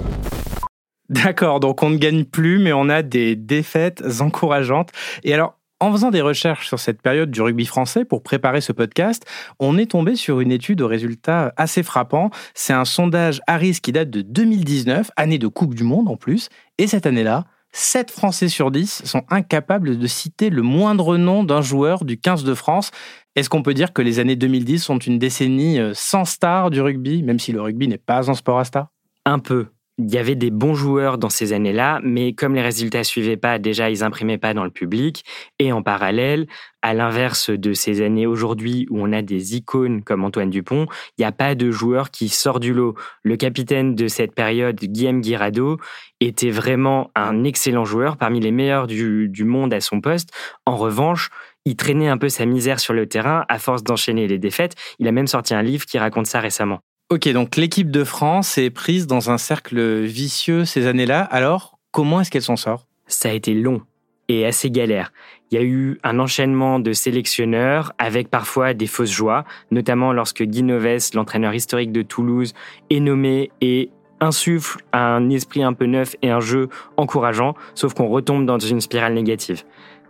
D'accord, 1.09 1.59
donc 1.59 1.81
on 1.81 1.89
ne 1.89 1.97
gagne 1.97 2.23
plus, 2.23 2.59
mais 2.59 2.71
on 2.71 2.87
a 2.87 3.01
des 3.01 3.35
défaites 3.35 4.03
encourageantes. 4.19 4.91
Et 5.23 5.33
alors, 5.33 5.58
en 5.79 5.91
faisant 5.91 6.11
des 6.11 6.21
recherches 6.21 6.67
sur 6.67 6.79
cette 6.79 7.01
période 7.01 7.31
du 7.31 7.41
rugby 7.41 7.65
français 7.65 8.05
pour 8.05 8.23
préparer 8.23 8.61
ce 8.61 8.71
podcast, 8.71 9.25
on 9.59 9.77
est 9.77 9.91
tombé 9.91 10.15
sur 10.15 10.39
une 10.39 10.51
étude 10.51 10.81
aux 10.81 10.87
résultats 10.87 11.53
assez 11.57 11.83
frappants. 11.83 12.29
C'est 12.53 12.73
un 12.73 12.85
sondage 12.85 13.41
Harris 13.47 13.79
qui 13.81 13.91
date 13.91 14.09
de 14.09 14.21
2019, 14.21 15.11
année 15.15 15.37
de 15.37 15.47
Coupe 15.47 15.75
du 15.75 15.83
Monde 15.83 16.09
en 16.09 16.17
plus. 16.17 16.49
Et 16.77 16.87
cette 16.87 17.05
année-là, 17.05 17.45
7 17.71 18.11
Français 18.11 18.49
sur 18.49 18.71
10 18.71 19.03
sont 19.05 19.23
incapables 19.29 19.97
de 19.97 20.07
citer 20.07 20.49
le 20.49 20.61
moindre 20.61 21.17
nom 21.17 21.43
d'un 21.43 21.61
joueur 21.61 22.03
du 22.03 22.17
15 22.19 22.43
de 22.43 22.53
France. 22.53 22.91
Est-ce 23.35 23.49
qu'on 23.49 23.61
peut 23.61 23.73
dire 23.73 23.93
que 23.93 24.01
les 24.01 24.19
années 24.19 24.35
2010 24.35 24.79
sont 24.79 24.97
une 24.97 25.19
décennie 25.19 25.79
euh, 25.79 25.93
sans 25.93 26.25
star 26.25 26.71
du 26.71 26.81
rugby, 26.81 27.21
même 27.23 27.39
si 27.39 27.51
le 27.51 27.61
rugby 27.61 27.87
n'est 27.87 27.97
pas 27.97 28.29
un 28.29 28.33
sport 28.33 28.59
à 28.59 28.65
star? 28.65 28.87
Un 29.25 29.39
peu. 29.39 29.67
Il 30.01 30.09
y 30.09 30.17
avait 30.17 30.35
des 30.35 30.49
bons 30.49 30.75
joueurs 30.75 31.17
dans 31.17 31.29
ces 31.29 31.51
années-là, 31.51 31.99
mais 32.03 32.31
comme 32.31 32.55
les 32.55 32.61
résultats 32.61 33.03
suivaient 33.03 33.35
pas, 33.35 33.59
déjà 33.59 33.89
ils 33.89 34.01
imprimaient 34.01 34.37
pas 34.37 34.53
dans 34.53 34.63
le 34.63 34.69
public. 34.69 35.25
Et 35.59 35.73
en 35.73 35.83
parallèle, 35.83 36.47
à 36.81 36.93
l'inverse 36.93 37.49
de 37.49 37.73
ces 37.73 38.01
années 38.01 38.25
aujourd'hui 38.25 38.87
où 38.89 39.01
on 39.01 39.11
a 39.11 39.21
des 39.21 39.57
icônes 39.57 40.01
comme 40.01 40.23
Antoine 40.23 40.49
Dupont, 40.49 40.85
il 41.17 41.21
n'y 41.21 41.25
a 41.25 41.33
pas 41.33 41.53
de 41.53 41.69
joueur 41.69 42.11
qui 42.11 42.29
sort 42.29 42.61
du 42.61 42.73
lot. 42.73 42.95
Le 43.23 43.35
capitaine 43.35 43.93
de 43.93 44.07
cette 44.07 44.33
période, 44.33 44.77
Guillaume 44.77 45.19
Guirado, 45.19 45.79
était 46.21 46.49
vraiment 46.49 47.11
un 47.13 47.43
excellent 47.43 47.83
joueur, 47.83 48.15
parmi 48.15 48.39
les 48.39 48.51
meilleurs 48.51 48.87
du, 48.87 49.27
du 49.27 49.43
monde 49.43 49.73
à 49.73 49.81
son 49.81 49.99
poste. 49.99 50.29
En 50.65 50.77
revanche, 50.77 51.29
il 51.65 51.75
traînait 51.75 52.07
un 52.07 52.17
peu 52.17 52.29
sa 52.29 52.45
misère 52.45 52.79
sur 52.79 52.93
le 52.93 53.05
terrain 53.05 53.43
à 53.49 53.59
force 53.59 53.83
d'enchaîner 53.83 54.27
les 54.29 54.39
défaites. 54.39 54.75
Il 54.99 55.09
a 55.09 55.11
même 55.11 55.27
sorti 55.27 55.53
un 55.53 55.61
livre 55.61 55.85
qui 55.85 55.97
raconte 55.97 56.27
ça 56.27 56.39
récemment. 56.39 56.79
Ok, 57.11 57.27
donc 57.29 57.55
l'équipe 57.55 57.89
de 57.89 58.03
France 58.03 58.59
est 58.59 58.69
prise 58.69 59.07
dans 59.07 59.31
un 59.31 59.39
cercle 59.39 60.03
vicieux 60.03 60.63
ces 60.63 60.85
années-là. 60.85 61.21
Alors, 61.21 61.79
comment 61.89 62.21
est-ce 62.21 62.29
qu'elle 62.29 62.43
s'en 62.43 62.55
sort? 62.55 62.85
Ça 63.07 63.29
a 63.29 63.31
été 63.31 63.55
long 63.55 63.81
et 64.27 64.45
assez 64.45 64.69
galère. 64.69 65.11
Il 65.49 65.55
y 65.55 65.57
a 65.57 65.63
eu 65.63 65.97
un 66.03 66.19
enchaînement 66.19 66.79
de 66.79 66.93
sélectionneurs 66.93 67.93
avec 67.97 68.29
parfois 68.29 68.75
des 68.75 68.85
fausses 68.85 69.09
joies, 69.09 69.43
notamment 69.71 70.13
lorsque 70.13 70.43
Guy 70.43 70.61
Noves, 70.61 71.09
l'entraîneur 71.15 71.55
historique 71.55 71.91
de 71.91 72.03
Toulouse, 72.03 72.53
est 72.91 72.99
nommé 72.99 73.49
et 73.59 73.89
insuffle 74.19 74.79
un 74.93 75.31
esprit 75.31 75.63
un 75.63 75.73
peu 75.73 75.87
neuf 75.87 76.15
et 76.21 76.29
un 76.29 76.41
jeu 76.41 76.69
encourageant, 76.95 77.55
sauf 77.73 77.95
qu'on 77.95 78.09
retombe 78.09 78.45
dans 78.45 78.59
une 78.59 78.81
spirale 78.81 79.15
négative. 79.15 79.63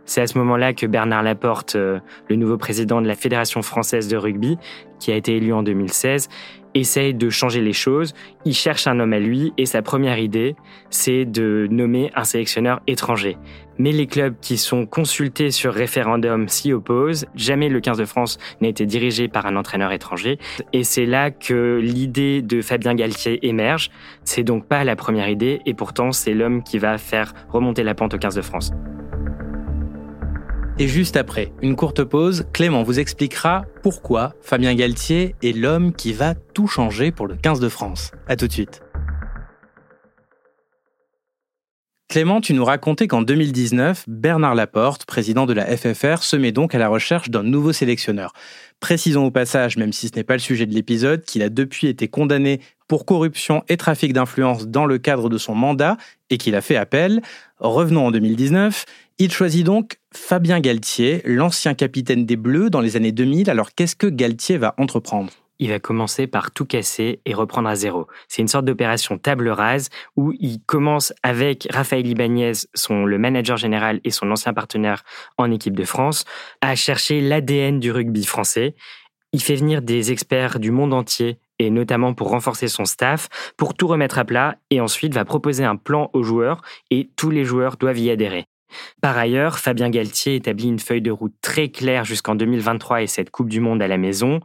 C'est 0.10 0.22
à 0.22 0.28
ce 0.28 0.40
moment-là 0.40 0.74
que 0.74 0.88
Bernard 0.88 1.22
Laporte, 1.22 1.76
euh, 1.76 2.00
le 2.30 2.36
nouveau 2.36 2.58
président 2.58 3.00
de 3.00 3.08
la 3.08 3.14
Fédération 3.14 3.62
française 3.62 4.08
de 4.08 4.18
rugby, 4.18 4.58
qui 5.00 5.12
a 5.12 5.16
été 5.16 5.38
élu 5.38 5.54
en 5.54 5.62
2016, 5.62 6.30
essaye 6.74 7.14
de 7.14 7.30
changer 7.30 7.62
les 7.62 7.74
choses. 7.74 8.14
Il 8.46 8.54
cherche 8.54 8.88
un 8.88 9.00
homme 9.00 9.14
à 9.14 9.20
lui 9.20 9.54
et 9.58 9.66
sa 9.66 9.82
première 9.82 10.20
idée, 10.20 10.56
c'est 10.90 11.26
de 11.26 11.68
nommer 11.70 12.12
un 12.16 12.24
sélectionneur 12.24 12.82
étranger. 12.88 13.38
Mais 13.78 13.94
les 13.94 14.08
clubs 14.08 14.36
qui 14.42 14.58
sont 14.58 14.86
consultés 14.86 15.52
sur 15.52 15.74
référendum 15.74 16.50
s'y 16.50 16.74
opposent. 16.74 17.26
Jamais 17.34 17.70
le 17.70 17.80
15 17.80 17.98
de 17.98 18.06
France 18.06 18.38
n'a 18.60 18.68
été 18.68 18.86
dirigé 18.86 19.30
par 19.30 19.46
un 19.46 19.56
entraîneur 19.56 19.94
étranger. 19.94 20.38
Et 20.74 20.84
c'est 20.84 21.06
là 21.06 21.32
que 21.32 21.80
l'idée 21.82 22.42
de 22.42 22.62
Fabien 22.62 22.94
Galtier 22.94 23.48
émerge. 23.48 23.90
C'est 24.26 24.44
donc 24.44 24.68
pas 24.68 24.84
la 24.84 24.98
première 24.98 25.30
idée 25.30 25.62
et 25.66 25.74
pourtant 25.74 26.12
c'est 26.12 26.34
l'homme 26.34 26.62
qui 26.62 26.78
va 26.78 26.98
faire 26.98 27.34
remonter 27.48 27.84
la 27.84 27.96
pente 27.96 28.14
au 28.14 28.18
15 28.18 28.36
de 28.36 28.42
France. 28.42 28.74
Et 30.82 30.88
juste 30.88 31.18
après, 31.18 31.52
une 31.62 31.76
courte 31.76 32.06
pause, 32.06 32.46
Clément 32.54 32.84
vous 32.84 33.02
expliquera 33.02 33.66
pourquoi 33.84 34.34
Fabien 34.42 34.74
Galtier 34.74 35.36
est 35.44 35.52
l'homme 35.52 35.92
qui 35.92 36.14
va 36.14 36.36
tout 36.36 36.68
changer 36.68 37.12
pour 37.12 37.28
le 37.28 37.36
15 37.36 37.60
de 37.60 37.68
France. 37.68 38.12
A 38.30 38.38
tout 38.38 38.48
de 38.48 38.54
suite. 38.54 38.82
Clément, 42.10 42.42
tu 42.42 42.56
nous 42.56 42.66
racontais 42.66 43.08
qu'en 43.08 43.22
2019, 43.22 44.06
Bernard 44.08 44.56
Laporte, 44.56 45.06
président 45.06 45.46
de 45.46 45.54
la 45.54 45.78
FFR, 45.78 46.24
se 46.24 46.36
met 46.36 46.52
donc 46.52 46.74
à 46.74 46.80
la 46.80 46.88
recherche 46.88 47.30
d'un 47.30 47.44
nouveau 47.44 47.72
sélectionneur. 47.72 48.34
Précisons 48.80 49.28
au 49.28 49.30
passage, 49.30 49.78
même 49.78 49.94
si 49.94 50.08
ce 50.08 50.16
n'est 50.16 50.24
pas 50.24 50.34
le 50.34 50.40
sujet 50.40 50.66
de 50.66 50.74
l'épisode, 50.74 51.24
qu'il 51.24 51.44
a 51.44 51.50
depuis 51.50 51.86
été 51.86 52.08
condamné 52.08 52.62
pour 52.88 53.06
corruption 53.06 53.64
et 53.70 53.78
trafic 53.78 54.12
d'influence 54.12 54.68
dans 54.68 54.88
le 54.88 54.98
cadre 54.98 55.30
de 55.30 55.38
son 55.38 55.54
mandat 55.54 55.98
et 56.32 56.40
qu'il 56.40 56.56
a 56.56 56.62
fait 56.62 56.78
appel. 56.78 57.22
Revenons 57.60 58.08
en 58.08 58.12
2019. 58.12 58.86
Il 59.20 59.32
choisit 59.32 59.64
donc 59.64 60.00
Fabien 60.12 60.62
Galtier, 60.62 61.22
l'ancien 61.26 61.76
capitaine 61.76 62.26
des 62.26 62.38
Bleus 62.38 62.72
dans 62.72 62.82
les 62.82 62.96
années 62.96 63.12
2000. 63.12 63.52
Alors 63.52 63.76
qu'est-ce 63.76 63.96
que 63.96 64.08
Galtier 64.08 64.58
va 64.58 64.74
entreprendre? 64.80 65.32
Il 65.60 65.70
va 65.70 65.80
commencer 65.80 66.26
par 66.26 66.52
tout 66.52 66.66
casser 66.66 67.20
et 67.26 67.34
reprendre 67.34 67.70
à 67.70 67.76
zéro. 67.76 68.08
C'est 68.28 68.42
une 68.42 68.48
sorte 68.48 68.66
d'opération 68.66 69.18
table 69.18 69.50
rase 69.50 69.90
où 70.16 70.34
il 70.40 70.62
commence 70.66 71.14
avec 71.22 71.68
Raphaël 71.72 72.08
Ibanez, 72.08 72.54
son, 72.74 73.06
le 73.06 73.18
manager 73.18 73.58
général 73.58 74.00
et 74.04 74.12
son 74.12 74.32
ancien 74.32 74.54
partenaire 74.54 75.04
en 75.38 75.52
équipe 75.52 75.76
de 75.76 75.84
France, 75.84 76.26
à 76.62 76.76
chercher 76.76 77.22
l'ADN 77.22 77.80
du 77.80 77.92
rugby 77.92 78.26
français. 78.26 78.76
Il 79.32 79.42
fait 79.42 79.56
venir 79.56 79.82
des 79.82 80.12
experts 80.12 80.60
du 80.60 80.72
monde 80.72 80.94
entier 80.94 81.40
et 81.60 81.70
notamment 81.70 82.14
pour 82.14 82.30
renforcer 82.30 82.68
son 82.68 82.86
staff, 82.86 83.28
pour 83.58 83.74
tout 83.74 83.88
remettre 83.88 84.18
à 84.18 84.26
plat 84.26 84.56
et 84.70 84.80
ensuite 84.80 85.14
va 85.14 85.26
proposer 85.26 85.66
un 85.66 85.76
plan 85.76 86.10
aux 86.14 86.24
joueurs 86.24 86.62
et 86.90 87.10
tous 87.16 87.30
les 87.30 87.44
joueurs 87.44 87.78
doivent 87.78 88.00
y 88.00 88.10
adhérer. 88.10 88.46
Par 89.02 89.18
ailleurs, 89.18 89.60
Fabien 89.60 89.90
Galtier 89.90 90.36
établit 90.36 90.68
une 90.68 90.80
feuille 90.80 91.02
de 91.02 91.12
route 91.12 91.34
très 91.42 91.70
claire 91.70 92.06
jusqu'en 92.06 92.36
2023 92.36 93.02
et 93.02 93.08
cette 93.08 93.30
Coupe 93.30 93.50
du 93.50 93.60
Monde 93.60 93.82
à 93.82 93.88
la 93.88 93.98
maison. 93.98 94.40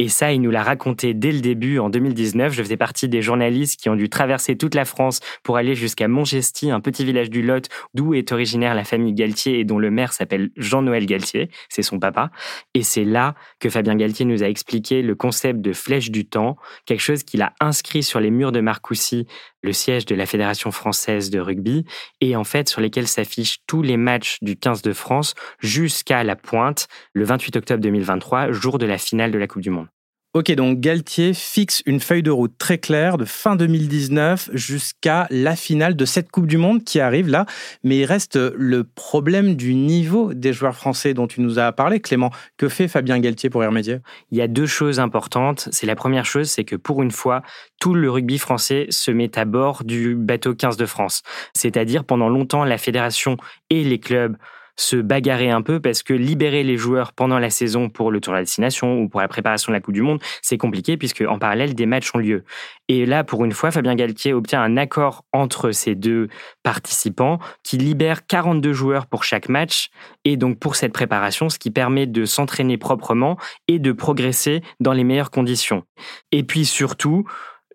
Et 0.00 0.08
ça, 0.08 0.32
il 0.32 0.40
nous 0.40 0.52
l'a 0.52 0.62
raconté 0.62 1.12
dès 1.12 1.32
le 1.32 1.40
début, 1.40 1.80
en 1.80 1.90
2019. 1.90 2.52
Je 2.52 2.62
faisais 2.62 2.76
partie 2.76 3.08
des 3.08 3.20
journalistes 3.20 3.80
qui 3.80 3.88
ont 3.88 3.96
dû 3.96 4.08
traverser 4.08 4.56
toute 4.56 4.76
la 4.76 4.84
France 4.84 5.18
pour 5.42 5.56
aller 5.56 5.74
jusqu'à 5.74 6.06
Montgesty, 6.06 6.70
un 6.70 6.78
petit 6.78 7.04
village 7.04 7.30
du 7.30 7.42
Lot, 7.42 7.68
d'où 7.94 8.14
est 8.14 8.30
originaire 8.30 8.76
la 8.76 8.84
famille 8.84 9.12
Galtier 9.12 9.58
et 9.58 9.64
dont 9.64 9.80
le 9.80 9.90
maire 9.90 10.12
s'appelle 10.12 10.50
Jean-Noël 10.56 11.04
Galtier. 11.04 11.50
C'est 11.68 11.82
son 11.82 11.98
papa. 11.98 12.30
Et 12.74 12.84
c'est 12.84 13.04
là 13.04 13.34
que 13.58 13.68
Fabien 13.68 13.96
Galtier 13.96 14.24
nous 14.24 14.44
a 14.44 14.48
expliqué 14.48 15.02
le 15.02 15.16
concept 15.16 15.60
de 15.60 15.72
flèche 15.72 16.12
du 16.12 16.24
temps, 16.24 16.56
quelque 16.86 17.00
chose 17.00 17.24
qu'il 17.24 17.42
a 17.42 17.54
inscrit 17.58 18.04
sur 18.04 18.20
les 18.20 18.30
murs 18.30 18.52
de 18.52 18.60
Marcoussis, 18.60 19.26
le 19.62 19.72
siège 19.72 20.06
de 20.06 20.14
la 20.14 20.26
Fédération 20.26 20.70
française 20.70 21.30
de 21.30 21.40
rugby, 21.40 21.84
et 22.20 22.36
en 22.36 22.44
fait 22.44 22.68
sur 22.68 22.80
lesquels 22.80 23.08
s'affichent 23.08 23.58
tous 23.66 23.82
les 23.82 23.96
matchs 23.96 24.38
du 24.42 24.56
15 24.56 24.82
de 24.82 24.92
France 24.92 25.34
jusqu'à 25.60 26.24
la 26.24 26.36
pointe, 26.36 26.88
le 27.12 27.24
28 27.24 27.56
octobre 27.56 27.82
2023, 27.82 28.52
jour 28.52 28.78
de 28.78 28.86
la 28.86 28.98
finale 28.98 29.30
de 29.30 29.38
la 29.38 29.46
Coupe 29.46 29.62
du 29.62 29.70
Monde. 29.70 29.88
Ok, 30.34 30.52
donc 30.52 30.78
Galtier 30.80 31.32
fixe 31.32 31.82
une 31.86 32.00
feuille 32.00 32.22
de 32.22 32.30
route 32.30 32.52
très 32.58 32.76
claire 32.76 33.16
de 33.16 33.24
fin 33.24 33.56
2019 33.56 34.50
jusqu'à 34.52 35.26
la 35.30 35.56
finale 35.56 35.96
de 35.96 36.04
cette 36.04 36.30
Coupe 36.30 36.46
du 36.46 36.58
Monde 36.58 36.84
qui 36.84 37.00
arrive 37.00 37.28
là. 37.28 37.46
Mais 37.82 38.00
il 38.00 38.04
reste 38.04 38.36
le 38.36 38.84
problème 38.84 39.54
du 39.54 39.74
niveau 39.74 40.34
des 40.34 40.52
joueurs 40.52 40.76
français 40.76 41.14
dont 41.14 41.26
tu 41.26 41.40
nous 41.40 41.58
as 41.58 41.72
parlé, 41.72 42.00
Clément. 42.00 42.30
Que 42.58 42.68
fait 42.68 42.88
Fabien 42.88 43.18
Galtier 43.20 43.48
pour 43.48 43.64
y 43.64 43.66
remédier 43.66 44.00
Il 44.30 44.36
y 44.36 44.42
a 44.42 44.48
deux 44.48 44.66
choses 44.66 45.00
importantes. 45.00 45.70
C'est 45.72 45.86
la 45.86 45.96
première 45.96 46.26
chose, 46.26 46.50
c'est 46.50 46.64
que 46.64 46.76
pour 46.76 47.02
une 47.02 47.10
fois, 47.10 47.40
tout 47.80 47.94
le 47.94 48.10
rugby 48.10 48.36
français 48.36 48.86
se 48.90 49.10
met 49.10 49.38
à 49.38 49.46
bord 49.46 49.82
du 49.82 50.14
bateau 50.14 50.54
15 50.54 50.76
de 50.76 50.84
France. 50.84 51.22
C'est-à-dire 51.54 52.04
pendant 52.04 52.28
longtemps, 52.28 52.64
la 52.64 52.76
fédération 52.76 53.38
et 53.70 53.82
les 53.82 53.98
clubs 53.98 54.36
se 54.78 54.96
bagarrer 54.96 55.50
un 55.50 55.60
peu 55.60 55.80
parce 55.80 56.02
que 56.02 56.14
libérer 56.14 56.62
les 56.62 56.76
joueurs 56.76 57.12
pendant 57.12 57.38
la 57.38 57.50
saison 57.50 57.90
pour 57.90 58.10
le 58.10 58.20
tour 58.20 58.32
de 58.32 58.38
destination 58.38 59.00
ou 59.00 59.08
pour 59.08 59.20
la 59.20 59.28
préparation 59.28 59.72
de 59.72 59.76
la 59.76 59.80
Coupe 59.80 59.94
du 59.94 60.02
Monde, 60.02 60.22
c'est 60.40 60.56
compliqué 60.56 60.96
puisque 60.96 61.22
en 61.22 61.38
parallèle 61.38 61.74
des 61.74 61.84
matchs 61.84 62.14
ont 62.14 62.18
lieu. 62.18 62.44
Et 62.88 63.04
là, 63.04 63.24
pour 63.24 63.44
une 63.44 63.52
fois, 63.52 63.70
Fabien 63.70 63.94
Galtier 63.96 64.32
obtient 64.32 64.62
un 64.62 64.76
accord 64.76 65.24
entre 65.32 65.72
ces 65.72 65.94
deux 65.94 66.28
participants 66.62 67.38
qui 67.62 67.76
libère 67.76 68.26
42 68.26 68.72
joueurs 68.72 69.06
pour 69.06 69.24
chaque 69.24 69.48
match 69.48 69.90
et 70.24 70.36
donc 70.36 70.58
pour 70.58 70.76
cette 70.76 70.92
préparation, 70.92 71.48
ce 71.48 71.58
qui 71.58 71.70
permet 71.70 72.06
de 72.06 72.24
s'entraîner 72.24 72.78
proprement 72.78 73.36
et 73.66 73.78
de 73.78 73.92
progresser 73.92 74.62
dans 74.80 74.92
les 74.92 75.04
meilleures 75.04 75.30
conditions. 75.30 75.82
Et 76.30 76.44
puis 76.44 76.64
surtout, 76.64 77.26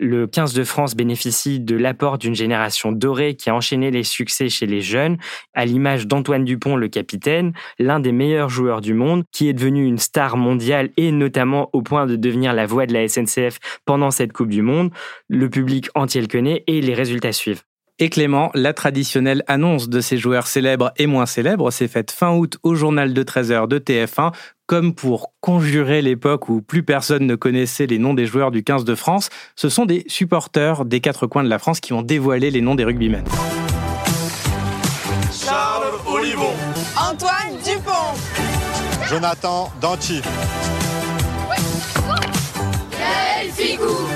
le 0.03 0.27
15 0.27 0.53
de 0.53 0.63
France 0.63 0.95
bénéficie 0.95 1.59
de 1.59 1.75
l'apport 1.75 2.17
d'une 2.17 2.35
génération 2.35 2.91
dorée 2.91 3.35
qui 3.35 3.49
a 3.49 3.55
enchaîné 3.55 3.89
les 3.89 4.03
succès 4.03 4.49
chez 4.49 4.65
les 4.65 4.81
jeunes, 4.81 5.17
à 5.53 5.65
l'image 5.65 6.07
d'Antoine 6.07 6.43
Dupont, 6.43 6.75
le 6.75 6.89
capitaine, 6.89 7.53
l'un 7.79 7.99
des 7.99 8.11
meilleurs 8.11 8.49
joueurs 8.49 8.81
du 8.81 8.93
monde, 8.93 9.23
qui 9.31 9.47
est 9.47 9.53
devenu 9.53 9.85
une 9.85 9.97
star 9.97 10.35
mondiale 10.35 10.89
et 10.97 11.11
notamment 11.11 11.69
au 11.73 11.81
point 11.81 12.05
de 12.05 12.17
devenir 12.17 12.53
la 12.53 12.65
voix 12.65 12.85
de 12.85 12.93
la 12.93 13.07
SNCF 13.07 13.59
pendant 13.85 14.11
cette 14.11 14.33
Coupe 14.33 14.49
du 14.49 14.61
Monde. 14.61 14.91
Le 15.29 15.49
public 15.49 15.89
entier 15.95 16.21
le 16.21 16.27
connaît 16.27 16.63
et 16.67 16.81
les 16.81 16.93
résultats 16.93 17.31
suivent. 17.31 17.61
Et 17.99 18.09
Clément, 18.09 18.49
la 18.55 18.73
traditionnelle 18.73 19.43
annonce 19.47 19.87
de 19.87 20.01
ces 20.01 20.17
joueurs 20.17 20.47
célèbres 20.47 20.91
et 20.97 21.05
moins 21.05 21.27
célèbres 21.27 21.69
s'est 21.69 21.87
faite 21.87 22.11
fin 22.11 22.33
août 22.33 22.57
au 22.63 22.73
journal 22.73 23.13
de 23.13 23.23
13h 23.23 23.67
de 23.67 23.77
TF1 23.77 24.31
comme 24.65 24.95
pour 24.95 25.33
conjurer 25.41 26.01
l'époque 26.01 26.49
où 26.49 26.61
plus 26.61 26.83
personne 26.83 27.27
ne 27.27 27.35
connaissait 27.35 27.85
les 27.85 27.99
noms 27.99 28.13
des 28.13 28.25
joueurs 28.25 28.49
du 28.49 28.63
15 28.63 28.85
de 28.85 28.95
France, 28.95 29.29
ce 29.55 29.69
sont 29.69 29.85
des 29.85 30.03
supporters 30.07 30.85
des 30.85 31.01
quatre 31.01 31.27
coins 31.27 31.43
de 31.43 31.49
la 31.49 31.59
France 31.59 31.79
qui 31.79 31.93
ont 31.93 32.01
dévoilé 32.01 32.49
les 32.49 32.61
noms 32.61 32.73
des 32.73 32.85
rugbymen. 32.85 33.25
Charles 35.31 35.93
Olivon. 36.07 36.53
Antoine 36.97 37.57
Dupont. 37.63 38.17
Jonathan 39.07 39.71
Danti. 39.81 40.21
Gaël 42.91 43.51
Figou. 43.51 44.12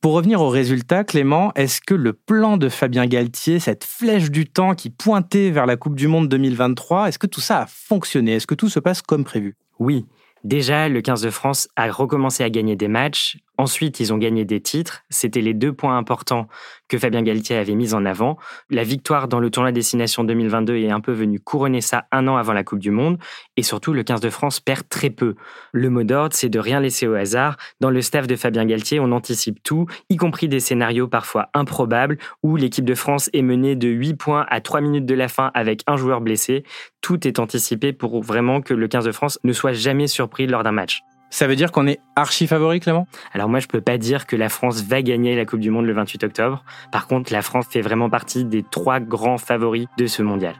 Pour 0.00 0.14
revenir 0.14 0.40
au 0.40 0.48
résultat, 0.48 1.04
Clément, 1.04 1.52
est-ce 1.56 1.82
que 1.82 1.92
le 1.92 2.14
plan 2.14 2.56
de 2.56 2.70
Fabien 2.70 3.04
Galtier, 3.04 3.60
cette 3.60 3.84
flèche 3.84 4.30
du 4.30 4.46
temps 4.46 4.74
qui 4.74 4.88
pointait 4.88 5.50
vers 5.50 5.66
la 5.66 5.76
Coupe 5.76 5.94
du 5.94 6.08
Monde 6.08 6.26
2023, 6.26 7.08
est-ce 7.08 7.18
que 7.18 7.26
tout 7.26 7.42
ça 7.42 7.60
a 7.60 7.66
fonctionné? 7.66 8.32
Est-ce 8.32 8.46
que 8.46 8.54
tout 8.54 8.70
se 8.70 8.80
passe 8.80 9.02
comme 9.02 9.24
prévu? 9.24 9.56
Oui. 9.78 10.06
Déjà, 10.42 10.88
le 10.88 11.02
15 11.02 11.20
de 11.20 11.28
France 11.28 11.68
a 11.76 11.90
recommencé 11.90 12.42
à 12.42 12.48
gagner 12.48 12.76
des 12.76 12.88
matchs. 12.88 13.36
Ensuite, 13.60 14.00
ils 14.00 14.10
ont 14.14 14.16
gagné 14.16 14.46
des 14.46 14.62
titres. 14.62 15.02
C'était 15.10 15.42
les 15.42 15.52
deux 15.52 15.74
points 15.74 15.98
importants 15.98 16.48
que 16.88 16.96
Fabien 16.96 17.20
Galtier 17.20 17.56
avait 17.56 17.74
mis 17.74 17.92
en 17.92 18.06
avant. 18.06 18.38
La 18.70 18.84
victoire 18.84 19.28
dans 19.28 19.38
le 19.38 19.50
tournoi 19.50 19.70
Destination 19.70 20.24
2022 20.24 20.76
est 20.76 20.90
un 20.90 21.00
peu 21.00 21.12
venue 21.12 21.38
couronner 21.38 21.82
ça 21.82 22.06
un 22.10 22.26
an 22.26 22.38
avant 22.38 22.54
la 22.54 22.64
Coupe 22.64 22.78
du 22.78 22.90
Monde. 22.90 23.18
Et 23.58 23.62
surtout, 23.62 23.92
le 23.92 24.02
15 24.02 24.22
de 24.22 24.30
France 24.30 24.60
perd 24.60 24.88
très 24.88 25.10
peu. 25.10 25.34
Le 25.72 25.90
mot 25.90 26.04
d'ordre, 26.04 26.34
c'est 26.34 26.48
de 26.48 26.58
rien 26.58 26.80
laisser 26.80 27.06
au 27.06 27.12
hasard. 27.12 27.58
Dans 27.80 27.90
le 27.90 28.00
staff 28.00 28.26
de 28.26 28.34
Fabien 28.34 28.64
Galtier, 28.64 28.98
on 28.98 29.12
anticipe 29.12 29.62
tout, 29.62 29.84
y 30.08 30.16
compris 30.16 30.48
des 30.48 30.60
scénarios 30.60 31.06
parfois 31.06 31.50
improbables 31.52 32.16
où 32.42 32.56
l'équipe 32.56 32.86
de 32.86 32.94
France 32.94 33.28
est 33.34 33.42
menée 33.42 33.76
de 33.76 33.88
8 33.88 34.14
points 34.14 34.46
à 34.48 34.62
3 34.62 34.80
minutes 34.80 35.04
de 35.04 35.14
la 35.14 35.28
fin 35.28 35.50
avec 35.52 35.82
un 35.86 35.98
joueur 35.98 36.22
blessé. 36.22 36.64
Tout 37.02 37.28
est 37.28 37.38
anticipé 37.38 37.92
pour 37.92 38.22
vraiment 38.22 38.62
que 38.62 38.72
le 38.72 38.88
15 38.88 39.04
de 39.04 39.12
France 39.12 39.38
ne 39.44 39.52
soit 39.52 39.74
jamais 39.74 40.06
surpris 40.06 40.46
lors 40.46 40.62
d'un 40.62 40.72
match. 40.72 41.02
Ça 41.30 41.46
veut 41.46 41.54
dire 41.54 41.70
qu'on 41.70 41.86
est 41.86 42.00
archi 42.16 42.48
favori, 42.48 42.80
Clément? 42.80 43.06
Alors 43.32 43.48
moi, 43.48 43.60
je 43.60 43.68
peux 43.68 43.80
pas 43.80 43.98
dire 43.98 44.26
que 44.26 44.34
la 44.34 44.48
France 44.48 44.82
va 44.82 45.00
gagner 45.00 45.36
la 45.36 45.46
Coupe 45.46 45.60
du 45.60 45.70
Monde 45.70 45.86
le 45.86 45.92
28 45.92 46.24
octobre. 46.24 46.64
Par 46.90 47.06
contre, 47.06 47.32
la 47.32 47.40
France 47.40 47.66
fait 47.70 47.80
vraiment 47.80 48.10
partie 48.10 48.44
des 48.44 48.64
trois 48.68 48.98
grands 48.98 49.38
favoris 49.38 49.86
de 49.96 50.06
ce 50.08 50.22
mondial. 50.22 50.56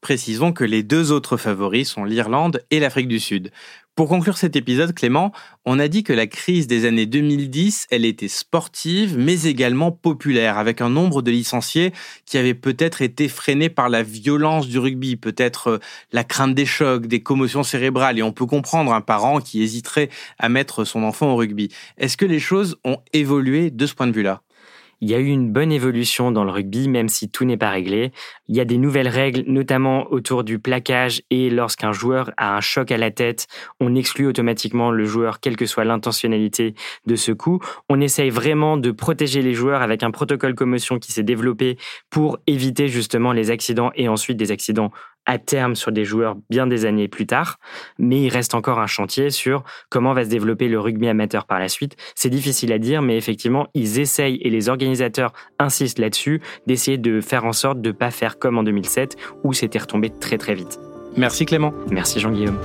Précisons 0.00 0.52
que 0.52 0.64
les 0.64 0.82
deux 0.82 1.12
autres 1.12 1.36
favoris 1.36 1.90
sont 1.90 2.04
l'Irlande 2.04 2.64
et 2.70 2.80
l'Afrique 2.80 3.08
du 3.08 3.20
Sud. 3.20 3.52
Pour 3.98 4.08
conclure 4.08 4.38
cet 4.38 4.54
épisode, 4.54 4.94
Clément, 4.94 5.32
on 5.64 5.80
a 5.80 5.88
dit 5.88 6.04
que 6.04 6.12
la 6.12 6.28
crise 6.28 6.68
des 6.68 6.84
années 6.84 7.04
2010, 7.04 7.88
elle 7.90 8.04
était 8.04 8.28
sportive, 8.28 9.18
mais 9.18 9.42
également 9.42 9.90
populaire, 9.90 10.56
avec 10.56 10.80
un 10.80 10.88
nombre 10.88 11.20
de 11.20 11.32
licenciés 11.32 11.92
qui 12.24 12.38
avait 12.38 12.54
peut-être 12.54 13.02
été 13.02 13.26
freiné 13.26 13.68
par 13.68 13.88
la 13.88 14.04
violence 14.04 14.68
du 14.68 14.78
rugby, 14.78 15.16
peut-être 15.16 15.66
euh, 15.66 15.78
la 16.12 16.22
crainte 16.22 16.54
des 16.54 16.64
chocs, 16.64 17.08
des 17.08 17.24
commotions 17.24 17.64
cérébrales, 17.64 18.20
et 18.20 18.22
on 18.22 18.30
peut 18.30 18.46
comprendre 18.46 18.92
un 18.92 19.00
parent 19.00 19.40
qui 19.40 19.64
hésiterait 19.64 20.10
à 20.38 20.48
mettre 20.48 20.84
son 20.84 21.02
enfant 21.02 21.32
au 21.32 21.34
rugby. 21.34 21.68
Est-ce 21.96 22.16
que 22.16 22.24
les 22.24 22.38
choses 22.38 22.76
ont 22.84 22.98
évolué 23.12 23.72
de 23.72 23.84
ce 23.84 23.94
point 23.94 24.06
de 24.06 24.12
vue-là? 24.12 24.42
Il 25.00 25.10
y 25.10 25.14
a 25.14 25.18
eu 25.18 25.26
une 25.26 25.52
bonne 25.52 25.72
évolution 25.72 26.32
dans 26.32 26.44
le 26.44 26.50
rugby, 26.50 26.88
même 26.88 27.08
si 27.08 27.30
tout 27.30 27.44
n'est 27.44 27.56
pas 27.56 27.70
réglé. 27.70 28.12
Il 28.48 28.56
y 28.56 28.60
a 28.60 28.64
des 28.64 28.78
nouvelles 28.78 29.08
règles, 29.08 29.44
notamment 29.46 30.10
autour 30.10 30.44
du 30.44 30.58
plaquage 30.58 31.22
et 31.30 31.50
lorsqu'un 31.50 31.92
joueur 31.92 32.32
a 32.36 32.56
un 32.56 32.60
choc 32.60 32.90
à 32.90 32.96
la 32.96 33.10
tête, 33.10 33.46
on 33.80 33.94
exclut 33.94 34.26
automatiquement 34.26 34.90
le 34.90 35.04
joueur, 35.04 35.40
quelle 35.40 35.56
que 35.56 35.66
soit 35.66 35.84
l'intentionnalité 35.84 36.74
de 37.06 37.16
ce 37.16 37.32
coup. 37.32 37.60
On 37.88 38.00
essaye 38.00 38.30
vraiment 38.30 38.76
de 38.76 38.90
protéger 38.90 39.42
les 39.42 39.54
joueurs 39.54 39.82
avec 39.82 40.02
un 40.02 40.10
protocole 40.10 40.54
commotion 40.54 40.98
qui 40.98 41.12
s'est 41.12 41.22
développé 41.22 41.78
pour 42.10 42.38
éviter 42.46 42.88
justement 42.88 43.32
les 43.32 43.50
accidents 43.50 43.90
et 43.94 44.08
ensuite 44.08 44.36
des 44.36 44.50
accidents 44.50 44.90
à 45.28 45.38
terme 45.38 45.76
sur 45.76 45.92
des 45.92 46.04
joueurs 46.04 46.36
bien 46.50 46.66
des 46.66 46.86
années 46.86 47.06
plus 47.06 47.26
tard, 47.26 47.60
mais 47.98 48.22
il 48.22 48.30
reste 48.30 48.54
encore 48.54 48.80
un 48.80 48.86
chantier 48.88 49.30
sur 49.30 49.62
comment 49.90 50.14
va 50.14 50.24
se 50.24 50.30
développer 50.30 50.66
le 50.68 50.80
rugby 50.80 51.06
amateur 51.06 51.44
par 51.44 51.60
la 51.60 51.68
suite. 51.68 51.96
C'est 52.16 52.30
difficile 52.30 52.72
à 52.72 52.78
dire, 52.78 53.02
mais 53.02 53.16
effectivement, 53.16 53.68
ils 53.74 54.00
essayent 54.00 54.40
et 54.42 54.50
les 54.50 54.68
organisateurs 54.68 55.32
insistent 55.58 55.98
là-dessus 55.98 56.40
d'essayer 56.66 56.98
de 56.98 57.20
faire 57.20 57.44
en 57.44 57.52
sorte 57.52 57.80
de 57.80 57.88
ne 57.88 57.92
pas 57.92 58.10
faire 58.10 58.38
comme 58.38 58.58
en 58.58 58.62
2007 58.62 59.16
où 59.44 59.52
c'était 59.52 59.78
retombé 59.78 60.10
très 60.10 60.38
très 60.38 60.54
vite. 60.54 60.80
Merci 61.16 61.44
Clément. 61.44 61.74
Merci 61.90 62.20
Jean-Guillaume. 62.20 62.58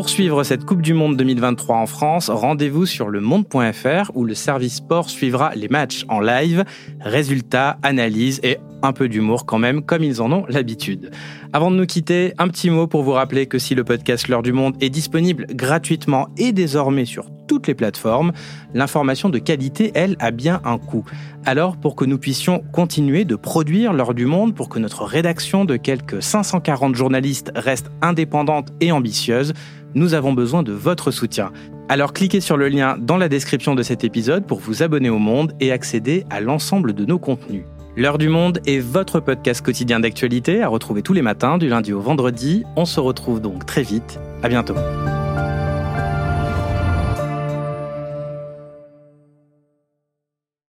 Pour 0.00 0.08
suivre 0.08 0.44
cette 0.44 0.64
Coupe 0.64 0.80
du 0.80 0.94
Monde 0.94 1.18
2023 1.18 1.76
en 1.76 1.84
France, 1.84 2.30
rendez-vous 2.30 2.86
sur 2.86 3.10
le 3.10 3.20
monde.fr 3.20 4.10
où 4.14 4.24
le 4.24 4.32
service 4.32 4.76
sport 4.76 5.10
suivra 5.10 5.54
les 5.54 5.68
matchs 5.68 6.06
en 6.08 6.20
live, 6.20 6.64
résultats, 7.00 7.76
analyses 7.82 8.40
et 8.42 8.56
un 8.82 8.92
peu 8.92 9.08
d'humour 9.08 9.46
quand 9.46 9.58
même, 9.58 9.82
comme 9.82 10.02
ils 10.02 10.22
en 10.22 10.32
ont 10.32 10.44
l'habitude. 10.48 11.10
Avant 11.52 11.70
de 11.70 11.76
nous 11.76 11.86
quitter, 11.86 12.32
un 12.38 12.48
petit 12.48 12.70
mot 12.70 12.86
pour 12.86 13.02
vous 13.02 13.12
rappeler 13.12 13.46
que 13.46 13.58
si 13.58 13.74
le 13.74 13.84
podcast 13.84 14.28
L'heure 14.28 14.42
du 14.42 14.52
monde 14.52 14.76
est 14.80 14.90
disponible 14.90 15.46
gratuitement 15.50 16.28
et 16.36 16.52
désormais 16.52 17.04
sur 17.04 17.26
toutes 17.48 17.66
les 17.66 17.74
plateformes, 17.74 18.32
l'information 18.74 19.28
de 19.28 19.38
qualité, 19.38 19.90
elle, 19.94 20.16
a 20.20 20.30
bien 20.30 20.60
un 20.64 20.78
coût. 20.78 21.04
Alors, 21.44 21.76
pour 21.76 21.96
que 21.96 22.04
nous 22.04 22.18
puissions 22.18 22.62
continuer 22.72 23.24
de 23.24 23.34
produire 23.34 23.92
L'heure 23.92 24.14
du 24.14 24.26
monde, 24.26 24.54
pour 24.54 24.68
que 24.68 24.78
notre 24.78 25.04
rédaction 25.04 25.64
de 25.64 25.76
quelques 25.76 26.22
540 26.22 26.94
journalistes 26.94 27.50
reste 27.56 27.90
indépendante 28.02 28.68
et 28.80 28.92
ambitieuse, 28.92 29.52
nous 29.94 30.14
avons 30.14 30.32
besoin 30.32 30.62
de 30.62 30.72
votre 30.72 31.10
soutien. 31.10 31.50
Alors 31.88 32.12
cliquez 32.12 32.40
sur 32.40 32.56
le 32.56 32.68
lien 32.68 32.96
dans 33.00 33.16
la 33.16 33.28
description 33.28 33.74
de 33.74 33.82
cet 33.82 34.04
épisode 34.04 34.46
pour 34.46 34.60
vous 34.60 34.84
abonner 34.84 35.10
au 35.10 35.18
Monde 35.18 35.52
et 35.58 35.72
accéder 35.72 36.24
à 36.30 36.40
l'ensemble 36.40 36.92
de 36.92 37.04
nos 37.04 37.18
contenus. 37.18 37.64
L'heure 37.96 38.18
du 38.18 38.28
monde 38.28 38.60
est 38.66 38.78
votre 38.78 39.18
podcast 39.18 39.62
quotidien 39.62 39.98
d'actualité 39.98 40.62
à 40.62 40.68
retrouver 40.68 41.02
tous 41.02 41.12
les 41.12 41.22
matins 41.22 41.58
du 41.58 41.68
lundi 41.68 41.92
au 41.92 42.00
vendredi. 42.00 42.64
On 42.76 42.84
se 42.84 43.00
retrouve 43.00 43.40
donc 43.40 43.66
très 43.66 43.82
vite. 43.82 44.20
À 44.42 44.48
bientôt. 44.48 44.74